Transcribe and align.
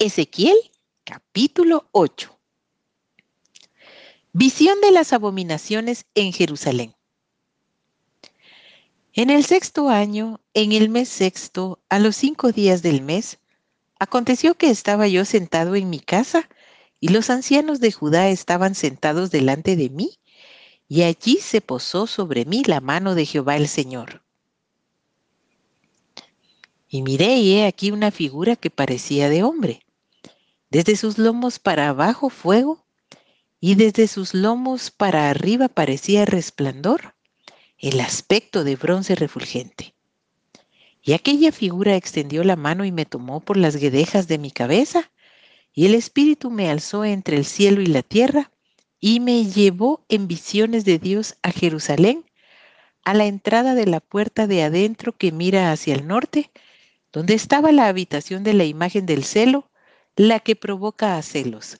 Ezequiel 0.00 0.56
capítulo 1.02 1.88
8. 1.90 2.38
Visión 4.32 4.80
de 4.80 4.92
las 4.92 5.12
abominaciones 5.12 6.06
en 6.14 6.32
Jerusalén. 6.32 6.94
En 9.12 9.28
el 9.30 9.44
sexto 9.44 9.88
año, 9.88 10.40
en 10.54 10.70
el 10.70 10.88
mes 10.88 11.08
sexto, 11.08 11.80
a 11.88 11.98
los 11.98 12.14
cinco 12.14 12.52
días 12.52 12.80
del 12.80 13.02
mes, 13.02 13.40
aconteció 13.98 14.54
que 14.54 14.70
estaba 14.70 15.08
yo 15.08 15.24
sentado 15.24 15.74
en 15.74 15.90
mi 15.90 15.98
casa 15.98 16.48
y 17.00 17.08
los 17.08 17.28
ancianos 17.28 17.80
de 17.80 17.90
Judá 17.90 18.28
estaban 18.28 18.76
sentados 18.76 19.32
delante 19.32 19.74
de 19.74 19.90
mí, 19.90 20.20
y 20.86 21.02
allí 21.02 21.38
se 21.40 21.60
posó 21.60 22.06
sobre 22.06 22.44
mí 22.44 22.62
la 22.64 22.80
mano 22.80 23.16
de 23.16 23.26
Jehová 23.26 23.56
el 23.56 23.66
Señor. 23.66 24.22
Y 26.88 27.02
miré 27.02 27.38
y 27.38 27.54
he 27.54 27.66
aquí 27.66 27.90
una 27.90 28.12
figura 28.12 28.54
que 28.54 28.70
parecía 28.70 29.28
de 29.28 29.42
hombre 29.42 29.82
desde 30.70 30.96
sus 30.96 31.18
lomos 31.18 31.58
para 31.58 31.88
abajo 31.88 32.30
fuego, 32.30 32.84
y 33.60 33.74
desde 33.74 34.06
sus 34.06 34.34
lomos 34.34 34.90
para 34.90 35.30
arriba 35.30 35.68
parecía 35.68 36.24
resplandor, 36.24 37.14
el 37.78 38.00
aspecto 38.00 38.64
de 38.64 38.76
bronce 38.76 39.14
refulgente. 39.14 39.94
Y 41.02 41.12
aquella 41.12 41.52
figura 41.52 41.96
extendió 41.96 42.44
la 42.44 42.56
mano 42.56 42.84
y 42.84 42.92
me 42.92 43.06
tomó 43.06 43.40
por 43.40 43.56
las 43.56 43.76
guedejas 43.76 44.28
de 44.28 44.38
mi 44.38 44.50
cabeza, 44.50 45.10
y 45.72 45.86
el 45.86 45.94
Espíritu 45.94 46.50
me 46.50 46.70
alzó 46.70 47.04
entre 47.04 47.36
el 47.36 47.44
cielo 47.44 47.80
y 47.80 47.86
la 47.86 48.02
tierra, 48.02 48.50
y 49.00 49.20
me 49.20 49.44
llevó 49.44 50.04
en 50.08 50.28
visiones 50.28 50.84
de 50.84 50.98
Dios 50.98 51.36
a 51.42 51.52
Jerusalén, 51.52 52.24
a 53.04 53.14
la 53.14 53.26
entrada 53.26 53.74
de 53.74 53.86
la 53.86 54.00
puerta 54.00 54.46
de 54.46 54.62
adentro 54.62 55.16
que 55.16 55.32
mira 55.32 55.72
hacia 55.72 55.94
el 55.94 56.06
norte, 56.06 56.50
donde 57.12 57.34
estaba 57.34 57.72
la 57.72 57.86
habitación 57.86 58.44
de 58.44 58.54
la 58.54 58.64
imagen 58.64 59.06
del 59.06 59.24
celo, 59.24 59.70
la 60.18 60.40
que 60.40 60.56
provoca 60.56 61.16
a 61.16 61.22
celos. 61.22 61.78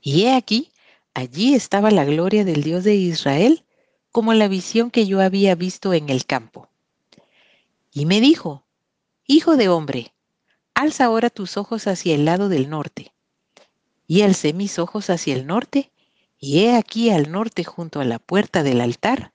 Y 0.00 0.24
he 0.24 0.34
aquí, 0.34 0.72
allí 1.14 1.54
estaba 1.54 1.92
la 1.92 2.04
gloria 2.04 2.44
del 2.44 2.64
Dios 2.64 2.82
de 2.82 2.96
Israel, 2.96 3.64
como 4.10 4.34
la 4.34 4.48
visión 4.48 4.90
que 4.90 5.06
yo 5.06 5.20
había 5.20 5.54
visto 5.54 5.94
en 5.94 6.10
el 6.10 6.26
campo. 6.26 6.68
Y 7.92 8.06
me 8.06 8.20
dijo, 8.20 8.64
Hijo 9.24 9.56
de 9.56 9.68
hombre, 9.68 10.14
alza 10.74 11.04
ahora 11.04 11.30
tus 11.30 11.56
ojos 11.56 11.86
hacia 11.86 12.16
el 12.16 12.24
lado 12.24 12.48
del 12.48 12.68
norte. 12.68 13.12
Y 14.08 14.22
alcé 14.22 14.52
mis 14.52 14.80
ojos 14.80 15.10
hacia 15.10 15.34
el 15.34 15.46
norte, 15.46 15.92
y 16.40 16.64
he 16.64 16.74
aquí 16.74 17.10
al 17.10 17.30
norte 17.30 17.62
junto 17.62 18.00
a 18.00 18.04
la 18.04 18.18
puerta 18.18 18.64
del 18.64 18.80
altar, 18.80 19.32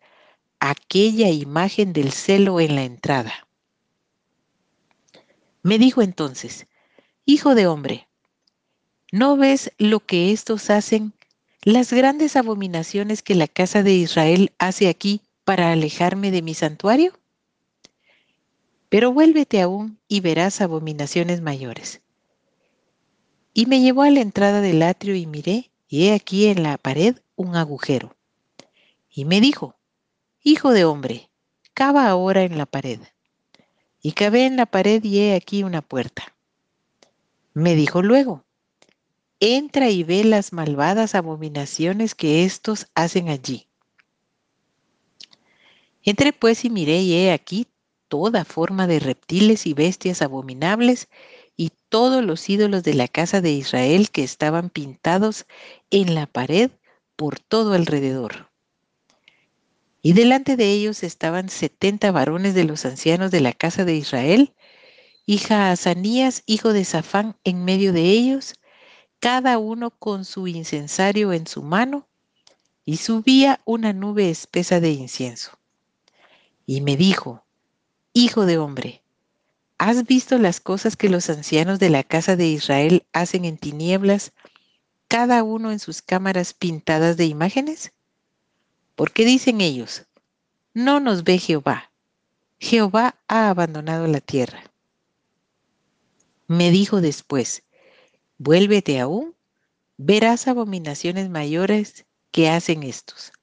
aquella 0.60 1.30
imagen 1.30 1.94
del 1.94 2.12
celo 2.12 2.60
en 2.60 2.76
la 2.76 2.84
entrada. 2.84 3.48
Me 5.64 5.80
dijo 5.80 6.02
entonces, 6.02 6.68
Hijo 7.30 7.56
de 7.56 7.68
hombre, 7.68 8.08
¿no 9.12 9.36
ves 9.36 9.74
lo 9.78 10.00
que 10.00 10.32
estos 10.32 10.70
hacen, 10.70 11.12
las 11.62 11.92
grandes 11.92 12.38
abominaciones 12.38 13.22
que 13.22 13.36
la 13.36 13.50
casa 13.50 13.84
de 13.84 13.92
Israel 13.92 14.54
hace 14.60 14.88
aquí 14.88 15.20
para 15.44 15.74
alejarme 15.74 16.32
de 16.32 16.42
mi 16.42 16.54
santuario? 16.54 17.12
Pero 18.88 19.12
vuélvete 19.12 19.62
aún 19.62 20.00
y 20.08 20.22
verás 20.22 20.62
abominaciones 20.62 21.42
mayores. 21.42 22.00
Y 23.54 23.66
me 23.66 23.82
llevó 23.82 24.04
a 24.04 24.10
la 24.10 24.22
entrada 24.22 24.62
del 24.62 24.82
atrio 24.82 25.14
y 25.14 25.26
miré, 25.26 25.70
y 25.90 26.08
he 26.08 26.14
aquí 26.14 26.46
en 26.46 26.64
la 26.64 26.78
pared 26.78 27.18
un 27.36 27.58
agujero. 27.58 28.16
Y 29.10 29.26
me 29.26 29.42
dijo, 29.42 29.76
Hijo 30.44 30.72
de 30.72 30.86
hombre, 30.86 31.30
cava 31.74 32.08
ahora 32.08 32.44
en 32.44 32.58
la 32.58 32.66
pared. 32.66 33.02
Y 34.02 34.14
cavé 34.14 34.46
en 34.46 34.56
la 34.56 34.66
pared 34.66 35.04
y 35.04 35.20
he 35.20 35.36
aquí 35.36 35.64
una 35.64 35.82
puerta. 35.82 36.37
Me 37.58 37.74
dijo 37.74 38.04
luego, 38.04 38.46
entra 39.40 39.90
y 39.90 40.04
ve 40.04 40.24
las 40.24 40.54
malvadas 40.54 41.16
abominaciones 41.16 42.14
que 42.14 42.44
éstos 42.44 42.86
hacen 42.94 43.30
allí. 43.30 43.68
Entré 46.04 46.34
pues 46.34 46.66
y 46.66 46.70
miré 46.70 47.02
y 47.02 47.16
he 47.16 47.32
aquí 47.32 47.66
toda 48.10 48.46
forma 48.46 48.86
de 48.86 49.00
reptiles 49.00 49.66
y 49.66 49.74
bestias 49.74 50.22
abominables 50.22 51.08
y 51.56 51.72
todos 51.90 52.24
los 52.24 52.48
ídolos 52.48 52.84
de 52.84 52.94
la 52.94 53.08
casa 53.08 53.42
de 53.42 53.54
Israel 53.54 54.12
que 54.12 54.24
estaban 54.24 54.70
pintados 54.70 55.48
en 55.90 56.14
la 56.14 56.28
pared 56.28 56.70
por 57.16 57.40
todo 57.40 57.74
alrededor. 57.74 58.52
Y 60.04 60.14
delante 60.14 60.58
de 60.58 60.72
ellos 60.74 61.02
estaban 61.02 61.50
setenta 61.50 62.12
varones 62.12 62.54
de 62.54 62.66
los 62.66 62.86
ancianos 62.86 63.32
de 63.32 63.42
la 63.42 63.54
casa 63.54 63.84
de 63.84 63.96
Israel, 63.96 64.54
y 65.30 65.40
Jaazanías, 65.40 66.42
hijo 66.46 66.72
de 66.72 66.86
Safán, 66.86 67.36
en 67.44 67.66
medio 67.66 67.92
de 67.92 68.02
ellos, 68.12 68.56
cada 69.20 69.58
uno 69.58 69.92
con 69.92 70.24
su 70.24 70.48
incensario 70.48 71.34
en 71.34 71.48
su 71.48 71.62
mano, 71.62 72.08
y 72.86 72.96
subía 72.96 73.60
una 73.66 73.92
nube 73.92 74.30
espesa 74.30 74.80
de 74.80 74.92
incienso. 74.92 75.52
Y 76.66 76.80
me 76.80 76.96
dijo, 76.96 77.44
Hijo 78.14 78.46
de 78.46 78.58
hombre, 78.58 79.04
¿has 79.78 80.06
visto 80.06 80.38
las 80.38 80.62
cosas 80.62 80.96
que 80.96 81.10
los 81.10 81.30
ancianos 81.30 81.78
de 81.78 81.90
la 81.90 82.04
casa 82.04 82.38
de 82.38 82.48
Israel 82.48 83.06
hacen 83.12 83.44
en 83.44 83.58
tinieblas, 83.58 84.32
cada 85.10 85.44
uno 85.44 85.74
en 85.74 85.80
sus 85.80 86.02
cámaras 86.02 86.54
pintadas 86.54 87.18
de 87.18 87.26
imágenes? 87.26 87.92
Porque 88.96 89.26
dicen 89.26 89.60
ellos, 89.60 90.06
no 90.74 91.02
nos 91.02 91.26
ve 91.26 91.38
Jehová, 91.38 91.92
Jehová 92.60 93.16
ha 93.28 93.50
abandonado 93.50 94.08
la 94.08 94.22
tierra. 94.22 94.72
Me 96.48 96.72
dijo 96.72 97.02
después, 97.02 97.64
vuélvete 98.38 99.00
aún, 99.00 99.36
verás 99.98 100.48
abominaciones 100.48 101.30
mayores 101.30 102.06
que 102.32 102.50
hacen 102.50 102.84
estos. 102.84 103.34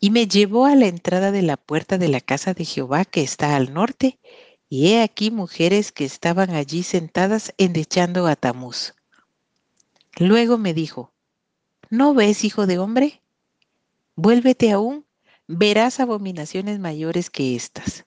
Y 0.00 0.10
me 0.10 0.26
llevó 0.26 0.66
a 0.66 0.74
la 0.74 0.86
entrada 0.86 1.30
de 1.30 1.42
la 1.42 1.56
puerta 1.56 1.96
de 1.96 2.08
la 2.08 2.20
casa 2.20 2.54
de 2.54 2.64
Jehová 2.64 3.04
que 3.04 3.22
está 3.22 3.54
al 3.54 3.72
norte, 3.72 4.18
y 4.68 4.88
he 4.88 5.02
aquí 5.02 5.30
mujeres 5.30 5.92
que 5.92 6.04
estaban 6.04 6.50
allí 6.50 6.82
sentadas 6.82 7.54
endechando 7.58 8.26
a 8.26 8.34
Tamuz. 8.34 8.94
Luego 10.16 10.58
me 10.58 10.74
dijo, 10.74 11.12
¿no 11.88 12.14
ves, 12.14 12.44
hijo 12.44 12.66
de 12.66 12.78
hombre? 12.78 13.20
Vuélvete 14.16 14.72
aún, 14.72 15.06
verás 15.46 16.00
abominaciones 16.00 16.78
mayores 16.78 17.30
que 17.30 17.54
estas. 17.54 18.06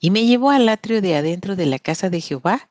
Y 0.00 0.10
me 0.10 0.24
llevó 0.24 0.50
al 0.50 0.68
atrio 0.68 1.02
de 1.02 1.14
adentro 1.14 1.54
de 1.54 1.66
la 1.66 1.78
casa 1.78 2.08
de 2.08 2.20
Jehová, 2.20 2.70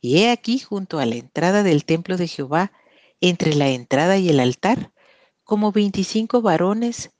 y 0.00 0.18
he 0.18 0.30
aquí 0.30 0.60
junto 0.60 1.00
a 1.00 1.06
la 1.06 1.16
entrada 1.16 1.64
del 1.64 1.84
templo 1.84 2.16
de 2.16 2.28
Jehová, 2.28 2.72
entre 3.20 3.54
la 3.56 3.68
entrada 3.68 4.16
y 4.16 4.28
el 4.28 4.38
altar, 4.38 4.92
como 5.42 5.72
veinticinco 5.72 6.40
varones, 6.40 7.10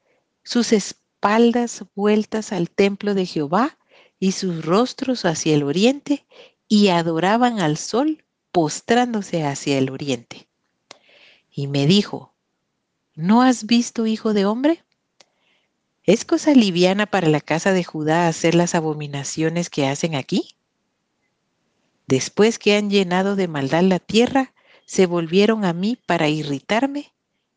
sus 0.44 0.72
espaldas 0.72 1.84
vueltas 1.97 2.52
al 2.52 2.70
templo 2.70 3.14
de 3.14 3.26
Jehová 3.26 3.78
y 4.20 4.32
sus 4.32 4.64
rostros 4.64 5.24
hacia 5.24 5.54
el 5.54 5.64
oriente, 5.64 6.24
y 6.68 6.88
adoraban 6.88 7.60
al 7.60 7.76
sol 7.78 8.24
postrándose 8.52 9.42
hacia 9.44 9.76
el 9.78 9.91
oriente. 9.91 10.48
Y 11.50 11.66
me 11.66 11.86
dijo, 11.86 12.32
¿no 13.14 13.42
has 13.42 13.66
visto, 13.66 14.06
hijo 14.06 14.34
de 14.34 14.47
hombre? 14.47 14.84
¿Es 16.08 16.24
cosa 16.24 16.54
liviana 16.54 17.04
para 17.04 17.28
la 17.28 17.42
casa 17.42 17.74
de 17.74 17.84
Judá 17.84 18.28
hacer 18.28 18.54
las 18.54 18.74
abominaciones 18.74 19.69
que 19.69 19.86
hacen 19.86 20.14
aquí? 20.14 20.56
Después 22.06 22.58
que 22.58 22.76
han 22.76 22.88
llenado 22.88 23.36
de 23.36 23.46
maldad 23.46 23.82
la 23.82 23.98
tierra, 23.98 24.54
se 24.86 25.04
volvieron 25.04 25.66
a 25.66 25.74
mí 25.74 25.98
para 26.06 26.30
irritarme, 26.30 27.12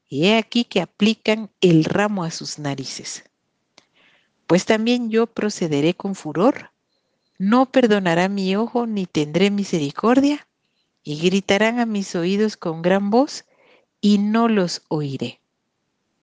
y 0.10 0.26
he 0.26 0.38
aquí 0.38 0.66
que 0.66 0.82
aplican 0.82 1.50
el 1.62 1.86
ramo 1.86 2.26
a 2.26 2.30
sus 2.30 2.60
narices. 2.60 3.24
Pues 4.48 4.66
también 4.66 5.10
yo 5.10 5.28
procederé 5.28 5.94
con 5.94 6.14
furor, 6.14 6.72
no 7.40 7.72
perdonará 7.72 8.28
mi 8.28 8.58
ojo 8.58 8.86
ni 8.86 9.06
tendré 9.06 9.50
misericordia, 9.50 10.46
y 11.04 11.22
gritarán 11.22 11.80
a 11.80 11.86
mis 11.86 12.16
oídos 12.16 12.58
con 12.58 12.82
gran 12.82 13.12
voz, 13.12 13.46
y 14.02 14.18
no 14.18 14.50
los 14.50 14.82
oiré. 14.90 15.41